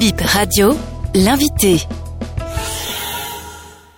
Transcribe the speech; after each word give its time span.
Bip 0.00 0.18
Radio, 0.22 0.74
l'invité. 1.14 1.78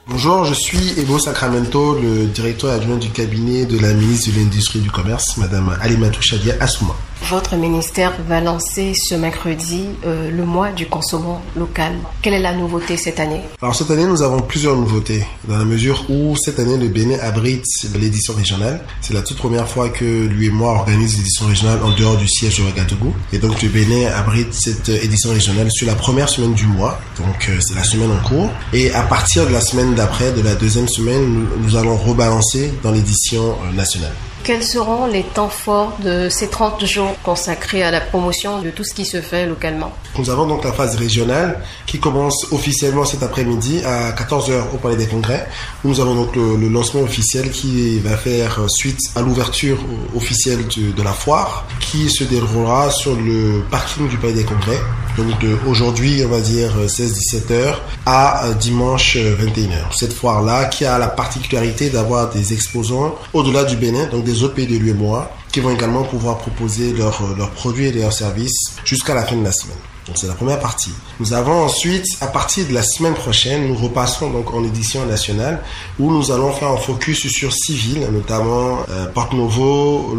Bonjour, 0.08 0.44
je 0.44 0.54
suis 0.54 0.98
Ebo 0.98 1.16
Sacramento, 1.16 1.94
le 1.94 2.26
directeur 2.26 2.72
adjoint 2.72 2.96
du 2.96 3.08
cabinet 3.10 3.66
de 3.66 3.78
la 3.78 3.92
ministre 3.94 4.32
de 4.32 4.38
l'Industrie 4.40 4.80
et 4.80 4.82
du 4.82 4.90
Commerce, 4.90 5.36
Madame 5.36 5.78
Alimatou 5.80 6.20
Chadia 6.20 6.56
Assouma. 6.58 6.96
Votre 7.30 7.56
ministère 7.56 8.12
va 8.28 8.40
lancer 8.40 8.92
ce 8.94 9.14
mercredi 9.14 9.86
euh, 10.04 10.30
le 10.30 10.44
mois 10.44 10.70
du 10.70 10.86
consommant 10.86 11.40
local. 11.56 11.92
Quelle 12.20 12.34
est 12.34 12.40
la 12.40 12.54
nouveauté 12.54 12.96
cette 12.96 13.20
année? 13.20 13.40
Alors 13.62 13.74
cette 13.74 13.90
année, 13.90 14.06
nous 14.06 14.22
avons 14.22 14.40
plusieurs 14.40 14.76
nouveautés, 14.76 15.24
dans 15.46 15.56
la 15.56 15.64
mesure 15.64 16.04
où 16.10 16.36
cette 16.36 16.58
année, 16.58 16.76
le 16.76 16.88
Bénin 16.88 17.18
abrite 17.20 17.64
l'édition 17.94 18.34
régionale. 18.34 18.84
C'est 19.00 19.14
la 19.14 19.22
toute 19.22 19.38
première 19.38 19.68
fois 19.68 19.88
que 19.88 20.04
lui 20.04 20.46
et 20.46 20.50
moi 20.50 20.72
organise 20.72 21.16
l'édition 21.16 21.46
régionale 21.46 21.78
en 21.82 21.94
dehors 21.94 22.16
du 22.16 22.28
siège 22.28 22.58
de 22.58 22.64
Ouagadougou. 22.64 23.14
Et 23.32 23.38
donc 23.38 23.62
le 23.62 23.68
Bénin 23.68 24.10
abrite 24.12 24.52
cette 24.52 24.88
édition 24.88 25.30
régionale 25.30 25.70
sur 25.70 25.86
la 25.86 25.94
première 25.94 26.28
semaine 26.28 26.54
du 26.54 26.66
mois, 26.66 27.00
donc 27.18 27.48
euh, 27.48 27.58
c'est 27.60 27.74
la 27.74 27.84
semaine 27.84 28.10
en 28.10 28.28
cours. 28.28 28.50
Et 28.72 28.92
à 28.92 29.02
partir 29.02 29.46
de 29.46 29.52
la 29.52 29.60
semaine 29.60 29.94
d'après, 29.94 30.32
de 30.32 30.42
la 30.42 30.54
deuxième 30.54 30.88
semaine, 30.88 31.24
nous, 31.24 31.46
nous 31.62 31.76
allons 31.76 31.96
rebalancer 31.96 32.72
dans 32.82 32.90
l'édition 32.90 33.56
euh, 33.64 33.72
nationale. 33.72 34.12
Quels 34.44 34.64
seront 34.64 35.06
les 35.06 35.22
temps 35.22 35.48
forts 35.48 35.96
de 36.02 36.28
ces 36.28 36.48
30 36.48 36.84
jours 36.84 37.14
consacrés 37.22 37.84
à 37.84 37.92
la 37.92 38.00
promotion 38.00 38.60
de 38.60 38.70
tout 38.70 38.82
ce 38.82 38.92
qui 38.92 39.04
se 39.04 39.20
fait 39.20 39.46
localement 39.46 39.92
Nous 40.18 40.30
avons 40.30 40.48
donc 40.48 40.64
la 40.64 40.72
phase 40.72 40.96
régionale 40.96 41.60
qui 41.86 42.00
commence 42.00 42.50
officiellement 42.50 43.04
cet 43.04 43.22
après-midi 43.22 43.82
à 43.84 44.10
14h 44.10 44.74
au 44.74 44.78
Palais 44.78 44.96
des 44.96 45.06
Congrès. 45.06 45.46
Nous 45.84 46.00
avons 46.00 46.16
donc 46.16 46.34
le, 46.34 46.68
lancement 46.68 47.02
officiel 47.02 47.52
qui 47.52 48.00
va 48.00 48.16
faire 48.16 48.58
suite 48.68 48.98
à 49.14 49.20
l'ouverture 49.20 49.78
officielle 50.16 50.66
de, 50.66 51.02
la 51.04 51.12
foire 51.12 51.64
qui 51.78 52.10
se 52.10 52.24
déroulera 52.24 52.90
sur 52.90 53.14
le 53.14 53.62
parking 53.70 54.08
du 54.08 54.16
Palais 54.16 54.32
des 54.32 54.44
Congrès. 54.44 54.80
Donc 55.16 55.44
aujourd'hui, 55.66 56.22
on 56.24 56.28
va 56.28 56.40
dire 56.40 56.70
16-17h 56.86 57.74
à 58.06 58.44
dimanche 58.58 59.16
21h. 59.16 59.94
Cette 59.94 60.12
foire-là 60.12 60.66
qui 60.66 60.86
a 60.86 60.98
la 60.98 61.08
particularité 61.08 61.90
d'avoir 61.90 62.30
des 62.30 62.52
exposants 62.52 63.14
au-delà 63.34 63.64
du 63.64 63.76
Bénin, 63.76 64.06
donc 64.06 64.24
des 64.24 64.42
autres 64.42 64.54
pays 64.54 64.66
de 64.66 64.76
l'UEMOA 64.76 65.30
qui 65.52 65.60
vont 65.60 65.70
également 65.70 66.02
pouvoir 66.02 66.38
proposer 66.38 66.92
leurs, 66.94 67.22
leurs 67.36 67.50
produits 67.50 67.86
et 67.86 67.92
leurs 67.92 68.12
services 68.12 68.76
jusqu'à 68.84 69.14
la 69.14 69.24
fin 69.24 69.36
de 69.36 69.44
la 69.44 69.52
semaine. 69.52 69.76
Donc 70.06 70.16
c'est 70.18 70.26
la 70.26 70.34
première 70.34 70.58
partie. 70.58 70.90
Nous 71.20 71.32
avons 71.32 71.62
ensuite, 71.62 72.06
à 72.20 72.26
partir 72.26 72.66
de 72.66 72.72
la 72.72 72.82
semaine 72.82 73.14
prochaine, 73.14 73.68
nous 73.68 73.76
repassons 73.76 74.30
donc 74.30 74.52
en 74.52 74.64
édition 74.64 75.06
nationale 75.06 75.62
où 75.98 76.10
nous 76.10 76.32
allons 76.32 76.52
faire 76.52 76.68
un 76.68 76.76
focus 76.76 77.28
sur 77.28 77.52
six 77.52 77.74
villes, 77.74 78.08
notamment 78.10 78.78
euh, 78.90 79.06
Novo, 79.32 80.16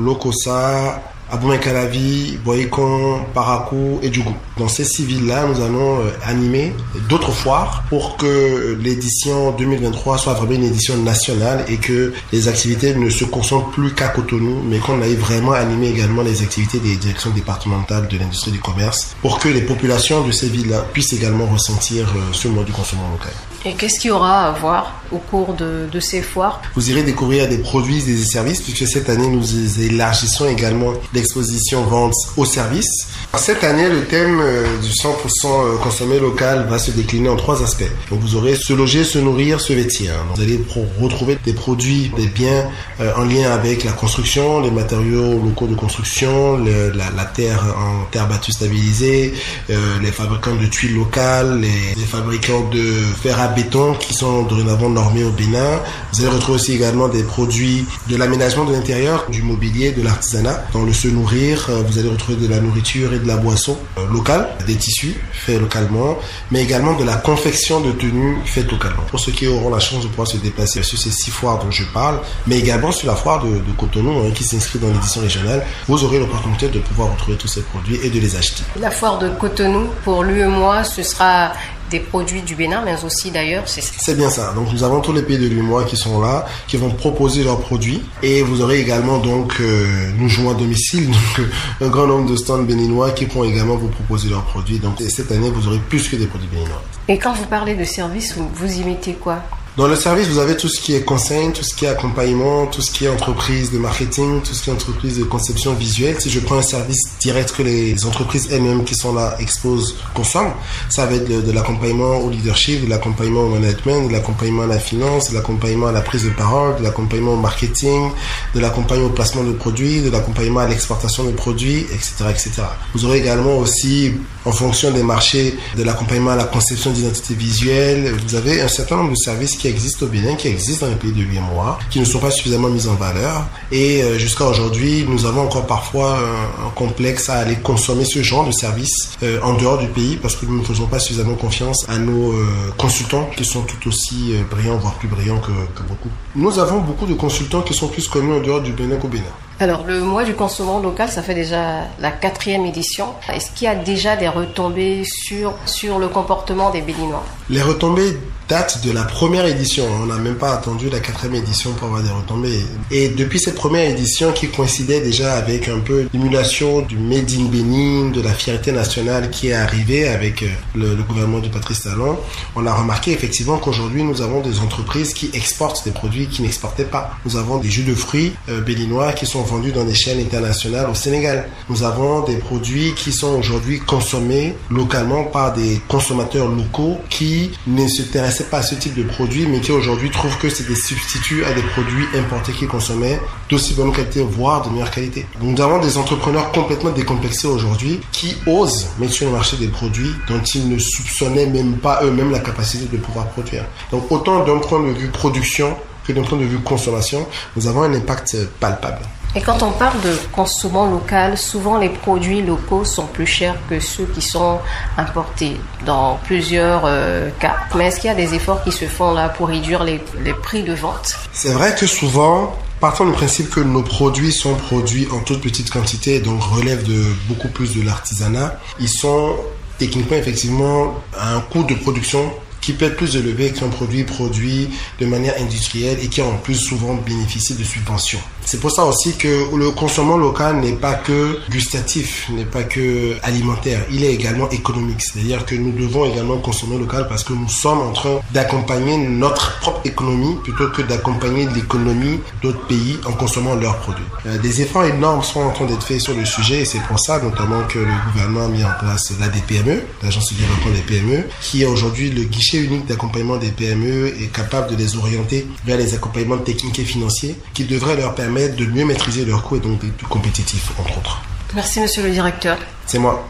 Lokosa, 1.34 1.44
Aboumé-Calavi, 1.44 2.38
Boycon, 2.44 3.26
Parakou 3.34 4.00
et 4.02 4.12
Djougou. 4.12 4.34
Dans 4.58 4.68
ces 4.68 4.84
six 4.84 5.06
villes-là, 5.06 5.48
nous 5.48 5.62
allons 5.62 6.00
euh, 6.00 6.12
animer 6.26 6.74
d'autres 7.10 7.32
foires 7.32 7.84
pour 7.90 8.18
que 8.18 8.78
l'édition 8.82 9.52
2023 9.52 10.18
soit 10.18 10.34
vraiment 10.34 10.54
une 10.54 10.66
édition 10.66 10.98
nationale 10.98 11.66
et 11.68 11.78
que 11.78 12.14
les 12.32 12.48
activités 12.48 12.96
ne 12.96 13.10
se 13.10 13.26
concentrent 13.26 13.72
plus 13.72 13.94
qu'à 13.94 14.10
Cotonou, 14.10 14.62
mais 14.64 14.80
qu'on 14.80 15.02
aille 15.02 15.16
vraiment 15.16 15.54
animer 15.54 15.90
également 15.90 16.22
les 16.22 16.42
activités 16.42 16.80
des 16.80 16.96
directions 16.96 17.32
départementales 17.32 18.08
de 18.08 18.18
l'industrie 18.18 18.52
du 18.52 18.60
commerce 18.60 19.16
pour 19.22 19.40
que 19.40 19.50
les 19.50 19.62
populations 19.62 20.26
de 20.26 20.32
ces 20.32 20.48
villes-là 20.48 20.86
puissent 20.94 21.14
également 21.14 21.46
ressentir 21.46 22.08
euh, 22.16 22.20
ce 22.32 22.48
mode 22.48 22.66
du 22.66 22.72
consommation 22.72 23.12
local. 23.12 23.34
Et 23.66 23.74
qu'est-ce 23.76 24.00
qu'il 24.00 24.10
y 24.10 24.12
aura 24.12 24.50
à 24.50 24.52
voir 24.52 25.02
au 25.12 25.20
cours 25.20 25.54
de, 25.54 25.88
ces 26.00 26.22
foires 26.22 26.62
Vous 26.76 26.90
irez 26.90 27.04
découvrir 27.04 27.48
des 27.48 27.60
produits, 27.60 28.02
des 28.02 28.18
services, 28.18 28.62
puisque 28.62 28.88
cette 28.88 29.10
année, 29.10 29.28
nous 29.28 29.80
élargissons 29.80 30.48
également 30.48 30.94
l'exposition 31.14 31.84
vente 31.84 32.14
aux 32.36 32.46
services. 32.46 33.08
Cette 33.36 33.64
année, 33.64 33.90
le 33.90 34.06
thème 34.06 34.42
du 34.82 34.90
100% 34.90 35.80
consommé 35.82 36.20
local 36.20 36.68
va 36.70 36.78
se 36.78 36.92
décliner 36.92 37.30
en 37.30 37.36
trois 37.36 37.64
aspects. 37.64 37.90
Vous 38.10 38.36
aurez 38.36 38.56
se 38.56 38.74
loger, 38.74 39.04
se 39.04 39.20
nourrir, 39.20 39.62
se 39.62 39.74
vêtir. 39.74 40.14
Vous 40.36 40.42
allez 40.42 40.60
retrouver 41.00 41.38
des 41.46 41.54
produits, 41.54 42.12
des 42.18 42.28
biens 42.28 42.70
euh, 43.00 43.12
en 43.16 43.24
lien 43.24 43.52
avec 43.52 43.84
la 43.84 43.92
construction, 43.92 44.62
les 44.62 44.72
matériaux 44.72 45.42
locaux 45.44 45.68
de 45.68 45.76
construction, 45.76 46.58
la, 46.58 47.26
terre 47.26 47.64
en 47.78 48.06
terre 48.12 48.28
battue 48.28 48.52
stabilisée, 48.52 49.34
euh, 49.70 50.00
les 50.02 50.12
fabricants 50.12 50.56
de 50.56 50.66
tuiles 50.66 50.96
locales, 50.96 51.60
les, 51.60 51.96
les 51.98 52.06
fabricants 52.06 52.70
de 52.70 52.84
fer 53.22 53.40
à 53.40 53.53
béton 53.56 53.94
qui 53.96 54.14
sont 54.14 54.44
dorénavant 54.44 54.90
normés 54.90 55.24
au 55.24 55.32
Bénin. 55.32 55.80
Vous 56.14 56.22
allez 56.22 56.34
retrouver 56.34 56.56
aussi 56.56 56.74
également 56.74 57.08
des 57.08 57.24
produits 57.24 57.86
de 58.10 58.16
l'aménagement 58.16 58.66
de 58.66 58.74
l'intérieur, 58.74 59.26
du 59.30 59.42
mobilier, 59.42 59.92
de 59.92 60.02
l'artisanat. 60.02 60.64
Dans 60.74 60.84
le 60.84 60.94
se 60.94 61.08
nourrir, 61.08 61.70
vous 61.88 61.98
allez 61.98 62.10
retrouver 62.10 62.38
de 62.38 62.48
la 62.48 62.60
nourriture 62.60 63.14
et 63.14 63.20
de 63.20 63.28
la 63.28 63.38
boisson 63.38 63.78
locale, 64.12 64.50
des 64.68 64.76
tissus 64.76 65.16
faits 65.32 65.60
localement, 65.60 66.18
mais 66.52 66.62
également 66.64 66.94
de 66.94 67.04
la 67.04 67.16
confection 67.16 67.82
de 67.82 67.92
tenues 67.92 68.38
faites 68.46 68.72
localement. 68.72 69.04
Pour 69.10 69.20
ceux 69.20 69.32
qui 69.32 69.48
auront 69.48 69.70
la 69.70 69.80
chance 69.80 70.04
de 70.04 70.08
pouvoir 70.08 70.28
se 70.28 70.38
déplacer 70.38 70.84
sur 70.84 70.98
ces 70.98 71.12
six 71.12 71.32
foires 71.32 71.60
dont 71.64 71.72
je 71.72 71.84
parle, 71.94 72.20
mais 72.48 72.60
également 72.60 72.92
sur 72.92 73.08
la 73.08 73.16
foire 73.16 73.44
de, 73.44 73.50
de 73.50 73.72
Cotonou 73.78 74.20
hein, 74.20 74.32
qui 74.34 74.44
s'inscrit 74.44 74.80
dans 74.80 74.88
l'édition 74.88 75.22
régionale, 75.22 75.66
vous 75.88 76.04
aurez 76.04 76.20
l'opportunité 76.20 76.68
de 76.68 76.80
pouvoir 76.80 77.12
retrouver 77.12 77.38
tous 77.38 77.48
ces 77.48 77.62
produits 77.62 78.00
et 78.04 78.10
de 78.10 78.20
les 78.20 78.36
acheter. 78.36 78.64
La 78.80 78.92
foire 78.92 79.18
de 79.20 79.30
Cotonou, 79.30 79.88
pour 80.04 80.24
lui 80.24 80.42
et 80.42 80.48
moi, 80.48 80.84
ce 80.84 81.04
sera 81.04 81.54
des 81.94 82.00
produits 82.00 82.42
du 82.42 82.56
Bénin, 82.56 82.82
mais 82.84 82.96
aussi 83.06 83.30
d'ailleurs. 83.30 83.66
C'est 83.68 84.18
bien 84.18 84.32
ça. 84.32 84.52
Donc 84.54 84.74
nous 84.74 84.84
avons 84.84 85.00
tous 85.00 85.14
les 85.14 85.22
pays 85.22 85.38
de 85.38 85.48
l'UMOA 85.48 85.84
qui 85.84 85.96
sont 85.96 86.20
là, 86.20 86.46
qui 86.68 86.76
vont 86.76 86.90
proposer 86.90 87.44
leurs 87.44 87.60
produits. 87.60 88.02
Et 88.24 88.42
vous 88.42 88.62
aurez 88.62 88.80
également 88.80 89.20
donc, 89.20 89.54
euh, 89.62 90.10
nous 90.18 90.28
jouons 90.28 90.50
à 90.50 90.56
domicile, 90.56 91.06
donc 91.12 91.40
euh, 91.40 91.86
un 91.86 91.90
grand 91.90 92.08
nombre 92.08 92.32
de 92.32 92.36
stands 92.36 92.64
béninois 92.64 93.12
qui 93.12 93.28
pourront 93.28 93.44
également 93.44 93.76
vous 93.76 93.90
proposer 93.90 94.30
leurs 94.30 94.44
produits. 94.44 94.80
Donc 94.80 94.96
cette 95.08 95.32
année, 95.32 95.52
vous 95.52 95.68
aurez 95.68 95.80
plus 95.88 96.10
que 96.10 96.16
des 96.16 96.26
produits 96.26 96.50
béninois. 96.52 96.82
Et 97.08 97.20
quand 97.20 97.34
vous 97.34 97.46
parlez 97.46 97.76
de 97.76 97.84
service, 97.84 98.36
vous, 98.36 98.50
vous 98.56 98.74
y 98.80 98.84
mettez 98.84 99.14
quoi? 99.14 99.44
Dans 99.76 99.88
le 99.88 99.96
service, 99.96 100.28
vous 100.28 100.38
avez 100.38 100.56
tout 100.56 100.70
ce 100.70 100.80
qui 100.80 100.94
est 100.94 101.02
conseil, 101.02 101.52
tout 101.52 101.64
ce 101.64 101.74
qui 101.74 101.86
est 101.86 101.88
accompagnement, 101.88 102.68
tout 102.68 102.84
ce 102.84 102.92
qui 102.92 103.06
est 103.06 103.10
entreprise 103.10 103.72
de 103.72 103.80
marketing, 103.80 104.40
tout 104.44 104.54
ce 104.54 104.62
qui 104.62 104.70
est 104.70 104.74
entreprise 104.74 105.18
de 105.18 105.24
conception 105.24 105.74
visuelle. 105.74 106.22
Si 106.22 106.30
je 106.30 106.40
prends 106.42 106.58
un 106.58 106.62
service 106.62 107.02
direct 107.20 107.54
que 107.58 107.64
les 107.64 108.06
entreprises 108.06 108.50
elles-mêmes 108.52 108.84
qui 108.84 108.94
sont 108.94 109.16
là 109.16 109.36
exposent, 109.40 109.96
consomment, 110.14 110.54
ça 110.90 111.08
va 111.08 111.16
être 111.16 111.28
de, 111.28 111.52
l'accompagnement 111.52 112.18
au 112.18 112.30
leadership, 112.30 112.86
de 112.86 112.90
l'accompagnement 112.90 113.46
au 113.46 113.50
management, 113.50 114.10
de 114.10 114.14
l'accompagnement 114.14 114.62
à 114.62 114.68
la 114.68 114.78
finance, 114.78 115.32
de 115.32 115.36
l'accompagnement 115.36 115.88
à 115.88 115.92
la 115.92 116.02
prise 116.02 116.26
de 116.26 116.30
parole, 116.30 116.78
de 116.78 116.84
l'accompagnement 116.84 117.34
au 117.34 117.38
marketing, 117.38 118.12
de 118.54 118.60
l'accompagnement 118.60 119.08
au 119.08 119.10
placement 119.10 119.44
de 119.44 119.54
produits, 119.54 120.02
de 120.02 120.12
l'accompagnement 120.12 120.60
à 120.60 120.68
l'exportation 120.68 121.24
de 121.24 121.32
produits, 121.32 121.80
etc., 121.92 122.26
etc. 122.30 122.52
Vous 122.94 123.06
aurez 123.06 123.18
également 123.18 123.58
aussi, 123.58 124.14
en 124.46 124.52
fonction 124.52 124.92
des 124.92 125.02
marchés, 125.02 125.58
de 125.76 125.84
l'accompagnement 125.84 126.32
à 126.32 126.36
la 126.36 126.44
conception 126.44 126.92
d'identité 126.92 127.34
visuelle. 127.34 128.14
Vous 128.28 128.36
avez 128.36 128.62
un 128.62 128.68
certain 128.68 128.98
nombre 128.98 129.12
de 129.12 129.16
services 129.16 129.58
qui 129.63 129.63
existent 129.68 130.06
au 130.06 130.10
Bénin, 130.10 130.36
qui 130.36 130.48
existent 130.48 130.86
dans 130.86 130.92
les 130.92 130.98
pays 130.98 131.12
de 131.12 131.22
l'UMOA, 131.22 131.80
qui 131.90 132.00
ne 132.00 132.06
sont 132.06 132.20
pas 132.20 132.32
suffisamment 132.32 132.70
mis 132.70 132.88
en 132.88 132.96
valeur. 132.96 133.46
Et 133.72 134.04
euh, 134.04 134.18
jusqu'à 134.18 134.46
aujourd'hui, 134.46 135.06
nous 135.08 135.26
avons 135.26 135.42
encore 135.42 135.68
parfois 135.68 136.18
un, 136.18 136.68
un, 136.68 136.70
complexe 136.76 137.30
à 137.30 137.36
aller 137.36 137.56
consommer 137.56 138.06
ce 138.06 138.22
genre 138.22 138.46
de 138.46 138.52
services 138.52 139.18
euh, 139.24 139.40
en 139.42 139.54
dehors 139.54 139.78
du 139.78 139.88
pays 139.88 140.18
parce 140.18 140.36
que 140.36 140.46
nous 140.46 140.60
ne 140.60 140.64
faisons 140.64 140.88
pas 140.88 141.00
suffisamment 141.00 141.36
confiance 141.36 141.86
à 141.90 141.98
nos 141.98 142.32
euh, 142.34 142.46
consultants 142.78 143.30
qui 143.36 143.46
sont 143.46 143.62
tout 143.62 143.88
aussi 143.88 144.34
brillants, 144.50 144.78
voire 144.78 144.96
plus 144.96 145.08
brillants 145.08 145.40
que, 145.40 145.52
que 145.76 145.88
beaucoup. 145.88 146.10
Nous 146.36 146.60
avons 146.60 146.80
beaucoup 146.80 147.06
de 147.06 147.14
consultants 147.14 147.62
qui 147.62 147.74
sont 147.74 147.88
plus 147.88 148.08
connus 148.08 148.34
en 148.34 148.42
dehors 148.42 148.62
du 148.62 148.72
Bénin 148.72 148.98
qu'au 148.98 149.08
Bénin. 149.08 149.24
Alors, 149.60 149.86
le 149.86 150.02
mois 150.02 150.24
du 150.24 150.34
consommant 150.34 150.80
local, 150.80 151.10
ça 151.10 151.22
fait 151.22 151.36
déjà 151.36 151.88
la 152.00 152.12
quatrième 152.12 152.66
édition. 152.66 153.08
Est-ce 153.32 153.52
qu'il 153.52 153.66
y 153.66 153.68
a 153.68 153.76
déjà 153.76 154.16
des 154.16 154.28
retombées 154.28 155.04
sur, 155.06 155.54
sur 155.66 156.00
le 156.00 156.08
comportement 156.08 156.72
des 156.72 156.82
Béninois? 156.82 157.24
Les 157.50 157.62
retombées 157.62 158.18
datent 158.50 158.84
de 158.86 158.92
la 158.92 159.04
première 159.04 159.46
édition. 159.46 159.86
On 160.02 160.08
n'a 160.08 160.18
même 160.18 160.36
pas 160.36 160.54
attendu 160.54 160.90
la 160.90 161.00
quatrième 161.00 161.36
édition 161.36 161.72
pour 161.74 161.88
avoir 161.88 162.04
des 162.04 162.10
retombées. 162.10 162.60
Et 162.92 163.10
depuis 163.10 163.40
cette 163.40 163.56
première 163.56 163.90
édition 163.90 164.32
qui 164.32 164.50
coïncidait 164.50 165.02
déjà 165.02 165.36
avec 165.36 165.70
un 165.70 165.80
peu 165.80 166.08
l'émulation 166.14 166.82
du 166.82 166.98
Made 166.98 167.32
in 167.32 167.46
Bénin, 167.46 168.12
de 168.12 168.22
la 168.22 168.34
fierté 168.34 168.72
nationale 168.72 169.30
qui 169.30 169.50
est 169.50 169.54
arrivée 169.54 170.08
avec 170.08 170.44
le, 170.76 170.96
le 170.96 171.04
gouvernement 171.04 171.40
du 171.40 171.50
Patrice 171.50 171.84
Talon, 171.84 172.18
on 172.56 172.66
a 172.66 172.74
remarqué 172.74 173.12
effectivement 173.12 173.58
qu'aujourd'hui 173.58 174.04
nous 174.04 174.22
avons 174.22 174.42
des 174.42 174.60
entreprises 174.60 175.14
qui 175.14 175.30
exportent 175.34 175.86
des 175.86 175.92
produits 175.92 176.28
qui 176.28 176.42
n'exportaient 176.42 176.84
pas. 176.84 177.12
Nous 177.26 177.38
avons 177.38 177.58
des 177.58 177.70
jus 177.70 177.84
de 177.84 177.96
fruits 177.96 178.34
euh, 178.50 178.62
béninois 178.62 179.14
qui 179.14 179.26
sont 179.26 179.43
vendus 179.44 179.72
dans 179.72 179.84
des 179.84 179.94
chaînes 179.94 180.20
internationales 180.20 180.90
au 180.90 180.96
Sénégal. 180.96 181.50
Nous 181.70 181.84
avons 181.84 182.22
des 182.24 182.38
produits 182.38 182.94
qui 182.96 183.12
sont 183.12 183.36
aujourd'hui 183.36 183.80
consommés 183.80 184.56
localement 184.70 185.26
par 185.26 185.54
des 185.54 185.82
consommateurs 185.88 186.48
locaux 186.48 186.98
qui 187.10 187.52
ne 187.68 187.88
s'intéressaient 187.88 188.46
pas 188.46 188.58
à 188.60 188.64
ce 188.64 188.76
type 188.76 188.96
de 188.96 189.04
produits, 189.04 189.46
mais 189.48 189.60
qui 189.60 189.72
aujourd'hui 189.72 190.10
trouvent 190.10 190.38
que 190.38 190.50
c'est 190.50 190.68
des 190.68 190.76
substituts 190.76 191.44
à 191.46 191.54
des 191.54 191.62
produits 191.62 192.06
importés 192.18 192.52
qu'ils 192.54 192.68
consommaient 192.68 193.20
d'aussi 193.50 193.74
bonne 193.74 193.92
qualité, 193.92 194.22
voire 194.24 194.66
de 194.66 194.70
meilleure 194.72 194.92
qualité. 194.92 195.26
Nous 195.42 195.60
avons 195.62 195.80
des 195.80 195.98
entrepreneurs 195.98 196.52
complètement 196.52 196.92
décomplexés 196.92 197.48
aujourd'hui 197.48 198.00
qui 198.12 198.36
osent 198.48 198.88
mettre 199.00 199.14
sur 199.14 199.26
le 199.28 199.32
marché 199.34 199.58
des 199.58 199.68
produits 199.68 200.12
dont 200.28 200.42
ils 200.42 200.70
ne 200.70 200.80
soupçonnaient 200.80 201.48
même 201.48 201.78
pas 201.78 202.02
eux-mêmes 202.04 202.32
la 202.32 202.40
capacité 202.40 202.86
de 202.86 202.98
pouvoir 202.98 203.28
produire. 203.28 203.66
Donc 203.92 204.12
autant 204.12 204.44
d'un 204.44 204.58
point 204.60 204.82
de 204.82 204.92
vue 204.94 205.10
production 205.10 205.76
que 206.08 206.14
d'un 206.14 206.24
point 206.24 206.38
de 206.38 206.46
vue 206.46 206.60
consommation, 206.60 207.26
nous 207.56 207.68
avons 207.68 207.84
un 207.84 207.94
impact 207.94 208.38
palpable. 208.60 209.02
Et 209.36 209.42
quand 209.42 209.64
on 209.64 209.72
parle 209.72 210.00
de 210.02 210.16
consommant 210.32 210.86
local, 210.86 211.38
souvent 211.40 211.80
les 211.80 211.90
produits 211.90 212.44
locaux 212.44 212.86
sont 212.86 213.08
plus 213.08 213.26
chers 213.26 213.56
que 213.68 213.80
ceux 213.80 214.06
qui 214.06 214.22
sont 214.22 214.60
importés 214.96 215.58
dans 215.88 216.20
plusieurs 216.24 216.84
euh, 216.86 217.32
cas. 217.40 217.56
Mais 217.76 217.88
est-ce 217.88 218.00
qu'il 218.00 218.10
y 218.10 218.14
a 218.14 218.16
des 218.16 218.36
efforts 218.36 218.64
qui 218.64 218.72
se 218.72 218.86
font 218.86 219.12
là 219.14 219.30
pour 219.30 219.48
réduire 219.48 219.84
les, 219.84 220.00
les 220.24 220.34
prix 220.34 220.62
de 220.62 220.74
vente? 220.74 221.16
C'est 221.32 221.52
vrai 221.52 221.74
que 221.74 221.88
souvent, 221.88 222.56
partant 222.80 223.06
du 223.06 223.12
principe 223.12 223.50
que 223.50 223.60
nos 223.60 223.82
produits 223.82 224.32
sont 224.32 224.54
produits 224.54 225.08
en 225.12 225.20
toute 225.20 225.42
petite 225.42 225.72
quantité 225.72 226.18
et 226.18 226.20
donc 226.20 226.44
relèvent 226.44 226.84
de 226.84 227.04
beaucoup 227.28 227.48
plus 227.48 227.76
de 227.76 227.82
l'artisanat, 227.82 228.60
ils 228.80 228.90
sont 228.90 229.36
techniquement 229.80 230.18
effectivement 230.18 230.94
à 231.18 231.34
un 231.34 231.40
coût 231.40 231.64
de 231.64 231.74
production 231.74 232.32
qui 232.64 232.74
peut 232.74 232.86
être 232.86 232.96
plus 232.96 233.18
élevé 233.18 233.52
qu'un 233.52 233.68
produit 233.68 234.04
produit 234.04 234.70
de 235.00 235.06
manière 235.06 235.36
industrielle 235.40 235.98
et 236.02 236.08
qui 236.08 236.22
en 236.22 236.38
plus 236.38 236.56
souvent 236.56 236.96
bénéficie 236.96 237.56
de 237.56 237.64
subventions. 237.64 238.22
C'est 238.46 238.60
pour 238.60 238.72
ça 238.72 238.86
aussi 238.86 239.16
que 239.16 239.56
le 239.56 239.72
consommant 239.72 240.18
local 240.18 240.58
n'est 240.58 240.74
pas 240.74 240.96
que 240.96 241.40
gustatif, 241.50 242.30
n'est 242.30 242.46
pas 242.46 242.64
que 242.64 243.16
alimentaire, 243.24 243.86
il 243.92 244.04
est 244.04 244.14
également 244.14 244.50
économique. 244.50 245.02
C'est-à-dire 245.02 245.46
que 245.46 245.56
nous 245.56 245.72
devons 245.72 246.06
également 246.06 246.38
consommer 246.38 246.78
local 246.78 247.08
parce 247.08 247.24
que 247.24 247.34
nous 247.34 247.48
sommes 247.48 247.80
en 247.80 247.92
train 247.92 248.20
d'accompagner 248.32 248.98
notre 248.98 249.60
propre 249.60 249.82
économie 249.86 250.36
plutôt 250.44 250.70
que 250.70 250.82
d'accompagner 250.82 251.48
l'économie 251.56 252.20
d'autres 252.42 252.66
pays 252.68 253.00
en 253.06 253.14
consommant 253.14 253.56
leurs 253.56 253.78
produits. 253.80 254.06
Euh, 254.26 254.38
des 254.40 254.62
efforts 254.62 254.86
énormes 254.86 255.24
sont 255.24 255.42
en 255.42 255.52
train 255.52 255.66
d'être 255.66 255.84
faits 255.84 256.02
sur 256.02 256.16
le 256.16 256.26
sujet 256.26 256.62
et 256.62 256.66
c'est 256.66 256.82
pour 256.82 257.00
ça 257.00 257.22
notamment 257.22 257.64
que 257.68 257.80
le 257.80 258.12
gouvernement 258.12 258.46
a 258.46 258.50
mis 258.50 258.64
en 258.64 258.74
place 258.80 259.14
l'ADPME, 259.20 259.82
l'Agence 260.02 260.34
de 260.34 260.40
développement 260.40 260.72
des 260.72 260.82
PME, 260.82 261.24
qui 261.42 261.64
est 261.64 261.66
aujourd'hui 261.66 262.10
le 262.10 262.24
guichet 262.24 262.58
unique 262.58 262.86
d'accompagnement 262.88 263.38
des 263.38 263.52
PME 263.52 264.08
et 264.22 264.28
capable 264.28 264.72
de 264.72 264.76
les 264.76 264.96
orienter 264.98 265.48
vers 265.66 265.78
les 265.78 265.94
accompagnements 265.94 266.38
techniques 266.38 266.80
et 266.80 266.86
financiers 266.86 267.36
qui 267.54 267.66
devraient 267.66 267.96
leur 267.96 268.14
permettre 268.16 268.33
de 268.34 268.66
mieux 268.66 268.86
maîtriser 268.86 269.26
leurs 269.26 269.44
coûts 269.44 269.58
et 269.58 269.60
donc 269.60 269.80
d'être 269.80 269.96
plus 269.96 270.08
compétitifs, 270.08 270.72
entre 270.80 270.98
autres. 270.98 271.22
Merci, 271.54 271.80
monsieur 271.80 272.04
le 272.04 272.10
directeur. 272.10 272.58
C'est 272.86 273.00
moi. 273.00 273.30